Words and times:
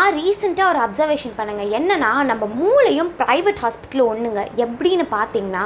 நான் 0.00 0.16
ரீசெண்டாக 0.20 0.70
ஒரு 0.72 0.80
அப்சர்வேஷன் 0.84 1.34
பண்ணுங்க. 1.36 1.62
என்னென்னா 1.76 2.08
நம்ம 2.30 2.44
மூளையும் 2.58 3.10
ப்ரைவேட் 3.20 3.60
ஹாஸ்பிட்டலும் 3.62 4.08
ஒன்றுங்க 4.12 4.42
எப்படின்னு 4.64 5.04
பார்த்தீங்கன்னா 5.14 5.62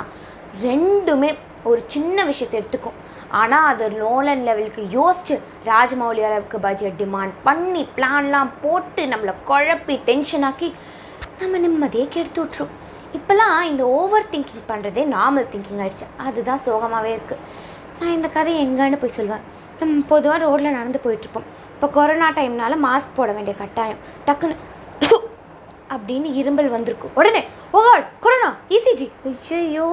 ரெண்டுமே 0.64 1.30
ஒரு 1.70 1.80
சின்ன 1.94 2.24
விஷயத்தை 2.28 2.56
எடுத்துக்கும். 2.60 2.98
ஆனால் 3.40 3.66
அது 3.70 3.86
லோலன் 4.02 4.44
லெவலுக்கு 4.48 4.82
யோசிச்சு 4.96 5.36
ராஜமௌலி 5.70 6.22
அளவுக்கு 6.28 6.60
பட்ஜெட் 6.66 6.96
டிமாண்ட் 7.02 7.34
பண்ணி 7.48 7.82
பிளான்லாம் 7.96 8.52
போட்டு 8.62 9.04
நம்மளை 9.14 9.34
குழப்பி 9.50 9.96
டென்ஷனாக்கி 10.10 10.68
நம்ம 11.40 11.62
நிம்மதியே 11.64 12.06
கெடுத்து 12.16 12.42
விட்ரும் 12.44 12.72
இப்போல்லாம் 13.18 13.58
இந்த 13.72 13.84
ஓவர் 13.98 14.30
திங்கிங் 14.34 14.68
பண்ணுறதே 14.72 15.04
நார்மல் 15.16 15.50
திங்கிங் 15.54 15.82
ஆகிடுச்சு 15.86 16.08
அதுதான் 16.28 16.64
சோகமாகவே 16.68 17.12
இருக்குது 17.18 17.42
நான் 18.00 18.14
இந்த 18.18 18.28
கதையை 18.36 18.60
எங்கேன்னு 18.66 18.98
போய் 19.00 19.16
சொல்லுவேன் 19.16 19.44
நம்ம 19.80 20.02
பொதுவாக 20.12 20.38
ரோட்டில் 20.42 20.76
நடந்து 20.76 20.98
போயிட்டுருப்போம். 21.04 21.48
இப்போ 21.74 21.86
கொரோனா 21.96 22.28
டைம்னால 22.38 22.76
மாஸ்க் 22.86 23.16
போட 23.18 23.30
வேண்டிய 23.36 23.54
கட்டாயம். 23.60 24.00
டக்குன்னு 24.26 24.56
அப்படின்னு 25.94 26.28
இரும்பல் 26.40 26.68
வந்திருக்கும் 26.74 27.14
உடனே 27.20 27.42
ஓகாட் 27.78 28.08
கொரோனா 28.24 28.50
இசிஜி 28.76 29.06
ஐயோ 29.58 29.86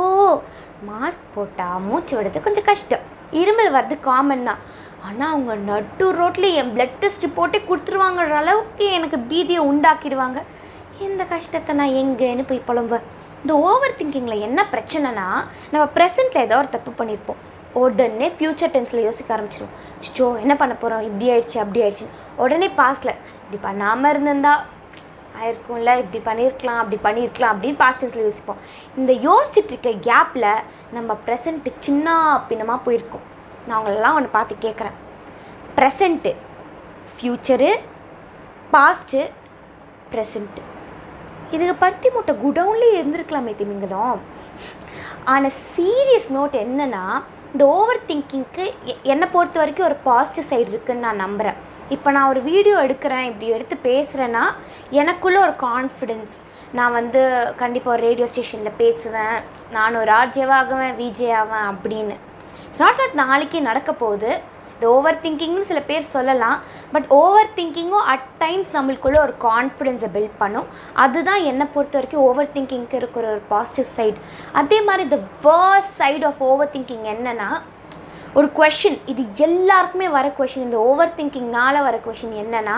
மாஸ்க் 0.89 1.25
போட்டால் 1.35 1.83
மூச்சு 1.87 2.13
விடுறது 2.17 2.45
கொஞ்சம் 2.47 2.67
கஷ்டம். 2.69 3.05
இருமல் 3.41 3.71
வர்றது 3.75 3.97
காமன் 4.09 4.47
தான். 4.49 4.61
ஆனால் 5.07 5.31
அவங்க 5.33 5.55
நட்டு 5.69 6.05
ரோட்டில் 6.19 6.49
என் 6.59 6.71
பிளட் 6.75 6.97
டெஸ்ட் 7.03 7.25
போட்டே 7.37 7.59
கொடுத்துருவாங்கன்ற 7.69 8.37
அளவுக்கு 8.43 8.85
எனக்கு 8.97 9.19
பீதியை 9.31 9.63
உண்டாக்கிடுவாங்க. 9.71 10.39
இந்த 11.07 11.23
கஷ்டத்தை 11.33 11.73
நான் 11.79 11.97
எங்கேன்னு 12.01 12.45
போய் 12.51 12.67
புலம்புவேன். 12.69 13.05
இந்த 13.41 13.53
ஓவர் 13.67 13.99
திங்கிங்கில் 13.99 14.45
என்ன 14.47 14.59
பிரச்சனைனா 14.73 15.27
நம்ம 15.73 15.85
ப்ரெசென்ட்டில் 15.97 16.45
ஏதோ 16.47 16.57
ஒரு 16.63 16.69
தப்பு 16.75 16.91
பண்ணியிருப்போம். 16.99 17.41
உடனே 17.73 18.27
ஃப்யூச்சர் 18.37 18.73
டென்ஸில் 18.75 19.05
யோசிக்க 19.07 19.35
ஆரம்பிச்சிடும் 19.35 19.75
சிச்சோ 20.05 20.27
என்ன 20.43 20.55
பண்ண 20.61 20.73
போகிறோம் 20.81 21.05
இப்படி 21.07 21.27
ஆயிடுச்சு 21.33 21.57
அப்படி 21.63 21.81
ஆயிடுச்சு. 21.85 22.07
உடனே 22.43 22.67
பாஸ்டில் 22.79 23.13
இப்படி 23.43 23.59
பண்ணாமல் 23.67 24.11
இருந்திருந்தா 24.13 24.53
ஆயிருக்கும்ல 25.39 25.91
இப்படி 26.03 26.19
பண்ணியிருக்கலாம் 26.27 26.79
அப்படி 26.81 26.97
பண்ணியிருக்கலாம் 27.07 27.53
அப்படின்னு 27.55 27.81
பாஸ்ட் 27.83 28.01
டென்ஸில் 28.03 28.27
யோசிப்போம். 28.27 28.61
இந்த 28.99 29.13
யோசிச்சுட்டு 29.27 29.73
இருக்க 29.73 29.91
கேப்பில் 30.09 30.49
நம்ம 30.95 31.17
ப்ரெசண்ட்டு 31.25 31.73
சின்ன 31.87 32.15
பின்னமாக 32.49 32.79
போயிருக்கோம். 32.87 33.25
நான் 33.67 33.77
அவங்களெல்லாம் 33.77 34.17
ஒன்று 34.19 34.35
பார்த்து 34.37 34.63
கேட்குறேன் 34.65 34.97
ப்ரெசண்ட்டு 35.77 36.33
ஃப்யூச்சரு 37.17 37.71
பாஸ்ட்டு 38.73 39.19
ப்ரெசண்ட்டு 40.11 40.63
இதுக்கு 41.55 41.75
பருத்தி 41.81 42.09
மூட்டை 42.13 42.33
குடவுன்லேயே 42.43 42.95
இருந்திருக்கலாமே 42.99 43.51
திமிங்கலம். 43.59 44.21
ஆனால் 45.33 45.55
சீரியஸ் 45.73 46.29
நோட் 46.35 46.55
என்னென்னா 46.65 47.03
இந்த 47.53 47.65
ஓவர் 47.77 47.99
திங்கிங்க்கு 48.09 48.65
என்னை 49.11 49.27
பொறுத்த 49.35 49.57
வரைக்கும் 49.61 49.87
ஒரு 49.89 49.97
பாசிட்டிவ் 50.07 50.49
சைடு 50.49 50.71
இருக்குன்னு 50.73 51.05
நான் 51.07 51.23
நம்புகிறேன் 51.25 51.57
இப்போ 51.95 52.09
நான் 52.15 52.31
ஒரு 52.31 52.41
வீடியோ 52.49 52.75
எடுக்கிறேன் 52.85 53.27
இப்படி 53.29 53.47
எடுத்து 53.57 53.75
பேசுகிறேன்னா 53.89 54.43
எனக்குள்ளே 55.01 55.39
ஒரு 55.45 55.53
கான்ஃபிடென்ஸ் 55.67 56.35
நான் 56.77 56.95
வந்து 56.99 57.21
கண்டிப்பாக 57.61 57.93
ஒரு 57.95 58.01
ரேடியோ 58.07 58.27
ஸ்டேஷனில் 58.31 58.79
பேசுவேன். 58.81 59.37
நான் 59.75 59.99
ஒரு 60.01 60.11
ஆர்ஜேவாகுவேன் 60.19 60.97
விஜே 61.01 61.29
ஆவேன் 61.41 61.67
அப்படின்னு. 61.71 62.15
இட்ஸ் 62.67 62.83
நாட் 62.85 62.99
தட் 63.01 63.17
நாளைக்கே 63.23 63.61
நடக்க 63.69 63.91
போகுது 64.03 64.31
இந்த 64.77 64.87
ஓவர் 64.95 65.21
திங்கிங்னு 65.21 65.63
சில 65.69 65.79
பேர் 65.87 66.03
சொல்லலாம். 66.15 66.57
பட் 66.93 67.07
ஓவர் 67.19 67.53
திங்கிங்கும் 67.55 68.05
அட் 68.13 68.27
டைம்ஸ் 68.43 68.69
நம்மளுக்குள்ளே 68.75 69.19
ஒரு 69.23 69.33
கான்ஃபிடென்ஸை 69.45 70.09
பில்ட் 70.15 70.35
பண்ணும். 70.41 70.67
அதுதான் 71.03 71.41
என்னை 71.51 71.65
பொறுத்த 71.75 71.97
வரைக்கும் 71.97 72.25
ஓவர் 72.27 72.51
திங்கிங்க்கு 72.55 72.99
இருக்கிற 73.01 73.25
ஒரு 73.33 73.41
பாசிட்டிவ் 73.53 73.89
சைடு 73.95 74.19
அதே 74.61 74.79
மாதிரி 74.89 75.05
the 75.15 75.19
worse 75.47 75.91
side 76.01 76.25
of 76.29 76.43
over 76.49 76.71
thinking 76.75 77.07
என்னென்னா 77.13 77.49
ஒரு 78.39 78.47
கொஷின் 78.59 78.99
இது 79.11 79.23
எல்லாருக்குமே 79.47 80.07
வர 80.17 80.27
கொஷின் 80.39 80.65
இந்த 80.67 80.79
ஓவர் 80.89 81.15
திங்கிங்னால் 81.19 81.85
வர 81.87 81.97
கொஷின் 82.07 82.37
என்னென்னா 82.43 82.77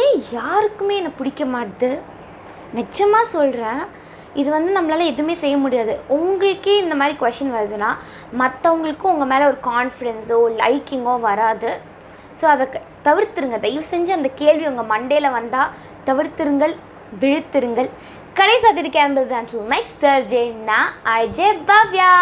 ஏன் 0.00 0.18
யாருக்குமே 0.38 0.96
என்னை 1.00 1.12
பிடிக்க 1.20 1.44
மாட்டுது? 1.54 1.90
நிச்சயமாக 2.78 3.32
சொல்கிறேன் 3.36 3.82
இது 4.34 4.48
வந்து 4.50 4.70
நம்மளால் 4.76 5.10
எதுவுமே 5.12 5.34
செய்ய 5.42 5.56
முடியாது. 5.62 5.94
உங்களுக்கே 6.16 6.74
இந்த 6.82 6.94
மாதிரி 7.00 7.16
கொஷின் 7.22 7.54
வருதுன்னா 7.56 7.90
மற்றவங்களுக்கும் 8.40 9.12
உங்கள் 9.14 9.30
மேலே 9.32 9.44
ஒரு 9.50 9.58
கான்ஃபிடென்ஸோ 9.70 10.38
லைக்கிங்கோ 10.60 11.14
வராது. 11.20 11.72
ஸோ 12.40 12.44
அதை 12.54 12.66
தவிர்த்துருங்க. 13.08 13.58
தயவு 13.66 13.84
செஞ்சு 13.92 14.12
அந்த 14.18 14.30
கேள்வி 14.42 14.66
உங்கள் 14.70 14.90
மண்டேல 14.94 15.30
வந்தால் 15.38 15.72
தவிர்த்துருங்கள் 16.08 16.74
விழுத்துருங்கள். 17.22 17.90
கடைசி 18.40 18.66
அதிர்க்கி 18.70 18.98
தான் 19.34 19.48
நெக்ஸ்ட் 19.74 20.00
தேர்ஸ்டே 20.06 20.44
நான் 20.70 20.90
அஜய் 21.16 21.60
பவ்யா. 21.70 22.12